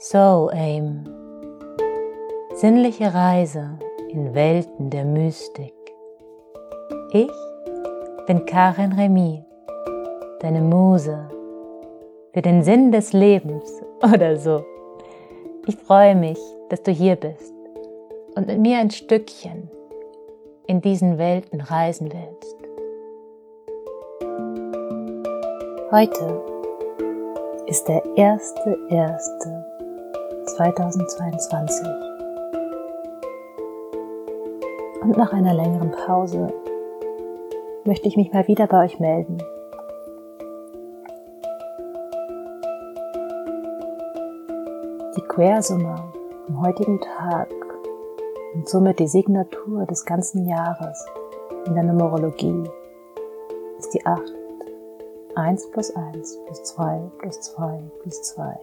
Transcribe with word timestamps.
Soul 0.00 0.52
Aim. 0.52 1.04
Sinnliche 2.54 3.12
Reise 3.12 3.80
in 4.10 4.32
Welten 4.32 4.90
der 4.90 5.04
Mystik. 5.04 5.74
Ich 7.10 7.32
bin 8.28 8.46
Karin 8.46 8.92
Remy, 8.92 9.44
deine 10.38 10.60
Muse 10.60 11.28
für 12.32 12.42
den 12.42 12.62
Sinn 12.62 12.92
des 12.92 13.12
Lebens 13.12 13.82
oder 14.02 14.36
so. 14.36 14.64
Ich 15.66 15.74
freue 15.74 16.14
mich, 16.14 16.38
dass 16.68 16.84
du 16.84 16.92
hier 16.92 17.16
bist 17.16 17.52
und 18.36 18.46
mit 18.46 18.60
mir 18.60 18.78
ein 18.78 18.92
Stückchen 18.92 19.68
in 20.68 20.80
diesen 20.80 21.18
Welten 21.18 21.60
reisen 21.60 22.12
willst. 22.12 22.67
Heute 25.90 26.44
ist 27.64 27.88
der 27.88 28.04
erste 28.14 28.78
erste 28.90 29.64
2022. 30.44 31.86
Und 35.00 35.16
nach 35.16 35.32
einer 35.32 35.54
längeren 35.54 35.90
Pause 35.92 36.52
möchte 37.84 38.06
ich 38.06 38.18
mich 38.18 38.34
mal 38.34 38.46
wieder 38.48 38.66
bei 38.66 38.84
euch 38.84 39.00
melden. 39.00 39.38
Die 45.16 45.22
Quersumme 45.26 46.12
am 46.48 46.66
heutigen 46.66 47.00
Tag 47.00 47.48
und 48.52 48.68
somit 48.68 48.98
die 48.98 49.08
Signatur 49.08 49.86
des 49.86 50.04
ganzen 50.04 50.46
Jahres 50.46 51.06
in 51.64 51.74
der 51.74 51.84
Numerologie 51.84 52.64
ist 53.78 53.94
die 53.94 54.04
8. 54.04 54.37
1 55.38 55.70
plus 55.70 55.94
1 55.94 56.36
plus 56.46 56.64
2 56.64 57.12
plus 57.20 57.40
2 57.40 57.90
plus 58.02 58.22
2. 58.34 58.58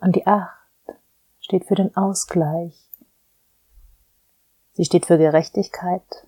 Und 0.00 0.16
die 0.16 0.26
Acht 0.26 0.58
steht 1.38 1.66
für 1.66 1.76
den 1.76 1.96
Ausgleich. 1.96 2.90
Sie 4.72 4.84
steht 4.84 5.06
für 5.06 5.18
Gerechtigkeit. 5.18 6.26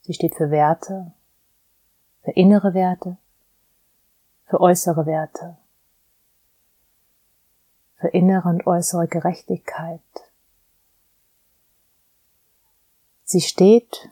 Sie 0.00 0.14
steht 0.14 0.34
für 0.34 0.50
Werte, 0.50 1.12
für 2.22 2.30
innere 2.30 2.72
Werte, 2.72 3.18
für 4.46 4.62
äußere 4.62 5.04
Werte, 5.04 5.58
für 7.96 8.08
innere 8.08 8.48
und 8.48 8.66
äußere 8.66 9.08
Gerechtigkeit. 9.08 10.00
Sie 13.24 13.42
steht 13.42 14.10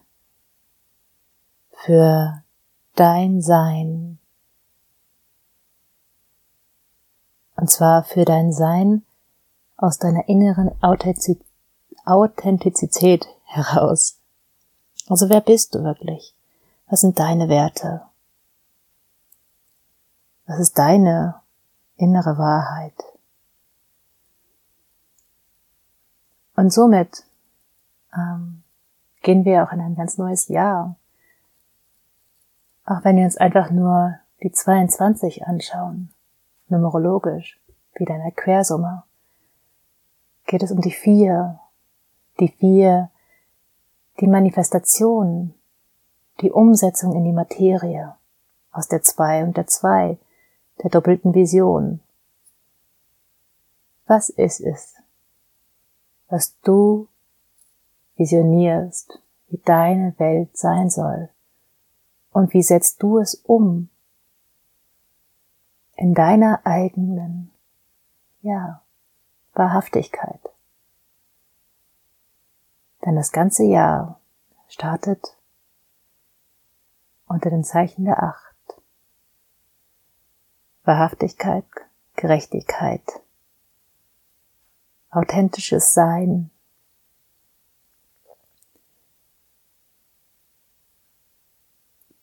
für 1.87 2.43
dein 2.95 3.41
Sein 3.41 4.19
Und 7.57 7.71
zwar 7.71 8.05
für 8.05 8.25
dein 8.25 8.53
Sein 8.53 9.03
aus 9.77 9.99
deiner 9.99 10.29
inneren 10.29 10.71
Authentizität 12.05 13.27
heraus. 13.45 14.21
Also 15.09 15.29
wer 15.31 15.41
bist 15.41 15.75
du 15.75 15.83
wirklich? 15.83 16.35
Was 16.89 17.01
sind 17.01 17.19
deine 17.19 17.49
Werte? 17.49 18.03
Was 20.47 20.61
ist 20.61 20.79
deine 20.79 21.41
innere 21.97 22.39
Wahrheit? 22.39 22.95
Und 26.55 26.73
somit 26.73 27.25
ähm, 28.15 28.63
gehen 29.23 29.45
wir 29.45 29.65
auch 29.65 29.73
in 29.73 29.81
ein 29.81 29.97
ganz 29.97 30.19
neues 30.19 30.49
Jahr. 30.49 30.97
Auch 32.87 33.03
wenn 33.03 33.17
wir 33.17 33.25
uns 33.25 33.37
einfach 33.37 33.73
nur 33.73 34.19
die 34.43 34.53
22 34.53 35.45
anschauen 35.45 36.13
numerologisch, 36.69 37.61
wie 37.95 38.05
deine 38.05 38.33
Quersumme, 38.33 39.03
geht 40.47 40.63
es 40.63 40.71
um 40.71 40.81
die 40.81 40.93
vier, 40.93 41.59
die 42.39 42.49
vier, 42.49 43.11
die 44.21 44.27
Manifestation, 44.27 45.55
die 46.41 46.51
Umsetzung 46.53 47.15
in 47.15 47.25
die 47.25 47.33
Materie 47.33 48.15
aus 48.71 48.89
der 48.89 49.03
zwei 49.03 49.43
und 49.43 49.57
der 49.57 49.67
zwei, 49.67 50.19
der 50.83 50.91
doppelten 50.91 51.35
Vision. 51.35 52.01
Was 54.07 54.29
ist 54.29 54.61
es, 54.61 54.95
was 56.29 56.57
du 56.61 57.09
visionierst, 58.17 59.21
wie 59.49 59.59
deine 59.65 60.15
Welt 60.19 60.57
sein 60.57 60.91
soll? 60.91 61.31
Und 62.37 62.53
wie 62.53 62.63
setzt 62.63 63.03
du 63.03 63.17
es 63.17 63.35
um 63.35 63.89
in 65.95 66.13
deiner 66.13 66.61
eigenen, 66.67 67.51
ja, 68.43 68.83
Wahrhaftigkeit. 69.55 70.43
Denn 73.07 73.17
das 73.17 73.33
ganze 73.33 73.65
Jahr 73.65 74.21
startet 74.69 75.35
unter 77.27 77.49
dem 77.49 77.65
Zeichen 77.65 78.05
der 78.05 78.23
Acht. 78.23 78.83
Wahrhaftigkeit, 80.85 81.65
Gerechtigkeit, 82.17 83.23
authentisches 85.09 85.95
Sein, 85.95 86.51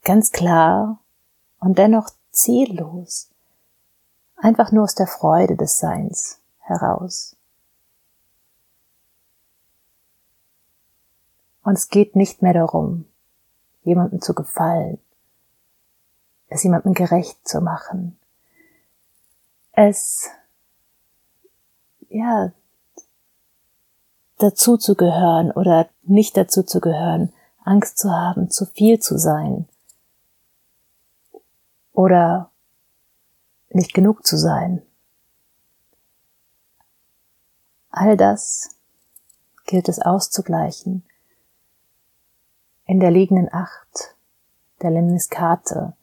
ganz 0.03 0.31
klar 0.31 0.99
und 1.59 1.77
dennoch 1.77 2.09
ziellos. 2.31 3.29
Einfach 4.35 4.71
nur 4.71 4.83
aus 4.83 4.95
der 4.95 5.07
Freude 5.07 5.55
des 5.55 5.79
Seins 5.79 6.39
heraus. 6.59 7.35
Und 11.63 11.77
es 11.77 11.87
geht 11.87 12.15
nicht 12.15 12.41
mehr 12.41 12.53
darum, 12.53 13.05
jemandem 13.83 14.21
zu 14.21 14.33
gefallen, 14.33 14.99
es 16.49 16.63
jemandem 16.63 16.93
gerecht 16.93 17.47
zu 17.47 17.61
machen, 17.61 18.19
es, 19.71 20.29
ja, 22.09 22.51
dazu 24.39 24.75
zu 24.75 24.95
gehören 24.95 25.51
oder 25.51 25.87
nicht 26.03 26.35
dazu 26.35 26.63
zu 26.63 26.81
gehören, 26.81 27.31
Angst 27.63 27.97
zu 27.97 28.11
haben, 28.11 28.49
zu 28.49 28.65
viel 28.65 28.99
zu 28.99 29.17
sein 29.17 29.69
oder 31.93 32.51
nicht 33.69 33.93
genug 33.93 34.25
zu 34.25 34.37
sein. 34.37 34.81
All 37.89 38.17
das 38.17 38.75
gilt 39.65 39.87
es 39.87 39.99
auszugleichen 39.99 41.05
in 42.85 42.99
der 42.99 43.11
liegenden 43.11 43.51
Acht, 43.53 44.15
der 44.81 44.91
Lemniskate, 44.91 45.93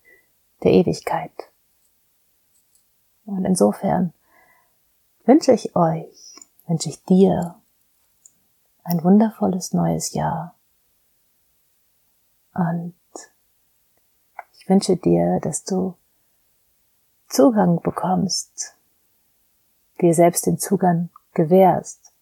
der 0.63 0.73
Ewigkeit. 0.73 1.51
Und 3.27 3.45
insofern 3.45 4.13
wünsche 5.25 5.53
ich 5.53 5.77
euch, 5.77 6.37
wünsche 6.67 6.89
ich 6.89 7.05
dir 7.05 7.61
ein 8.85 9.05
wundervolles 9.05 9.73
neues 9.73 10.15
Jahr. 10.15 10.55
Und 12.55 12.95
wünsche 14.71 14.97
dir, 14.97 15.41
dass 15.41 15.65
du 15.65 15.97
Zugang 17.29 17.83
bekommst, 17.83 18.77
dir 20.01 20.15
selbst 20.15 20.47
den 20.47 20.59
Zugang 20.59 21.11
gewährst 21.35 22.13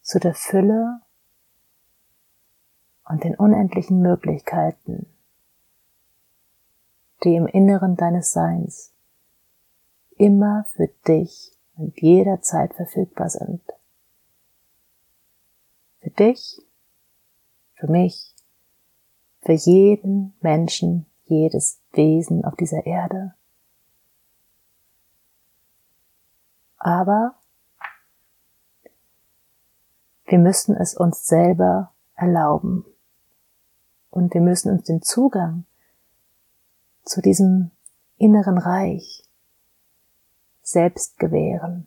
zu 0.00 0.20
der 0.20 0.34
Fülle 0.34 1.02
und 3.04 3.24
den 3.24 3.34
unendlichen 3.34 4.00
Möglichkeiten, 4.00 5.06
die 7.24 7.34
im 7.34 7.46
Inneren 7.46 7.96
deines 7.96 8.32
Seins 8.32 8.92
immer 10.16 10.64
für 10.72 10.88
dich 11.06 11.52
und 11.76 12.00
jederzeit 12.00 12.72
verfügbar 12.74 13.30
sind. 13.30 13.62
Für 16.00 16.10
dich, 16.10 16.62
für 17.74 17.88
mich, 17.88 18.34
für 19.42 19.52
jeden 19.52 20.34
Menschen, 20.40 21.06
jedes 21.28 21.80
Wesen 21.92 22.44
auf 22.44 22.56
dieser 22.56 22.86
Erde. 22.86 23.34
aber 26.78 27.34
wir 30.26 30.38
müssen 30.38 30.76
es 30.76 30.94
uns 30.94 31.26
selber 31.26 31.92
erlauben. 32.14 32.84
Und 34.10 34.34
wir 34.34 34.40
müssen 34.40 34.72
uns 34.72 34.84
den 34.84 35.02
Zugang 35.02 35.64
zu 37.04 37.20
diesem 37.20 37.70
inneren 38.16 38.58
Reich 38.58 39.24
selbst 40.62 41.18
gewähren. 41.18 41.86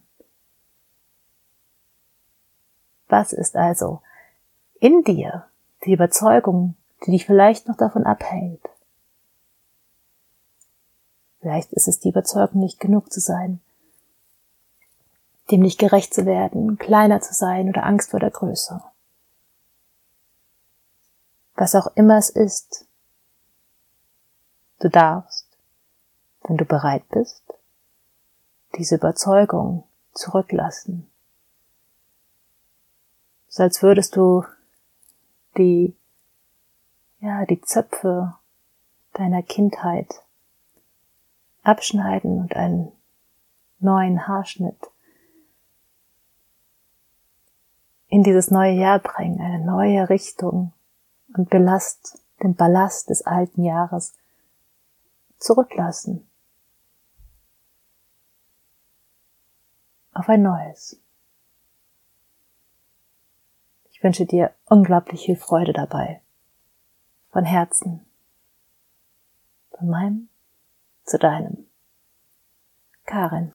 Was 3.08 3.34
ist 3.34 3.56
also 3.56 4.02
in 4.80 5.04
dir 5.04 5.48
die 5.86 5.94
Überzeugung, 5.94 6.76
die 7.06 7.12
dich 7.12 7.26
vielleicht 7.26 7.68
noch 7.68 7.78
davon 7.78 8.04
abhält. 8.04 8.71
Vielleicht 11.42 11.74
ist 11.74 11.88
es 11.88 12.00
die 12.00 12.10
Überzeugung, 12.10 12.62
nicht 12.62 12.80
genug 12.80 13.12
zu 13.12 13.20
sein, 13.20 13.60
dem 15.50 15.62
nicht 15.62 15.80
gerecht 15.80 16.14
zu 16.14 16.28
werden, 16.28 16.78
kleiner 16.78 17.20
zu 17.20 17.34
sein 17.34 17.68
oder 17.68 17.84
Angst 17.84 18.12
vor 18.12 18.20
der 18.20 18.30
Größe. 18.30 18.82
Was 21.56 21.74
auch 21.74 21.88
immer 21.96 22.18
es 22.18 22.30
ist, 22.30 22.86
du 24.80 24.90
darfst, 24.90 25.48
wenn 26.44 26.58
du 26.58 26.66
bereit 26.66 27.08
bist, 27.10 27.44
diese 28.76 28.96
Überzeugung 28.96 29.84
zurücklassen. 30.14 31.10
So 33.48 33.64
als 33.64 33.82
würdest 33.82 34.16
du 34.16 34.46
die, 35.58 35.96
ja, 37.20 37.46
die 37.46 37.62
Zöpfe 37.62 38.36
deiner 39.14 39.44
Kindheit 39.44 40.24
abschneiden 41.64 42.40
und 42.40 42.56
einen 42.56 42.92
neuen 43.80 44.28
Haarschnitt 44.28 44.92
in 48.12 48.24
dieses 48.24 48.52
neue 48.52 48.74
Jahr 48.74 49.00
bringen, 49.00 49.40
eine 49.40 49.64
neue 49.64 50.10
Richtung 50.10 50.74
und 51.36 51.50
belast, 51.50 52.22
den 52.44 52.56
Ballast 52.56 53.10
des 53.10 53.22
alten 53.22 53.64
Jahres 53.64 54.14
zurücklassen. 55.40 56.28
Auf 60.14 60.28
ein 60.28 60.42
neues. 60.42 61.00
Ich 63.92 64.04
wünsche 64.04 64.26
dir 64.26 64.54
unglaublich 64.66 65.26
viel 65.26 65.38
Freude 65.38 65.72
dabei. 65.72 66.22
Von 67.30 67.46
Herzen. 67.46 68.06
Von 69.70 69.90
meinem 69.90 70.28
zu 71.04 71.18
deinem. 71.18 71.68
Karin. 73.06 73.54